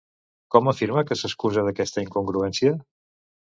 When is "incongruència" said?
2.07-2.73